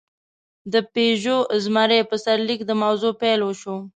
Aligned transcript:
د 0.73 0.75
«پيژو 0.93 1.37
زمری» 1.63 1.99
په 2.09 2.15
سرلیک 2.23 2.61
د 2.65 2.71
موضوع 2.83 3.13
پېل 3.21 3.39
وشو. 3.43 3.77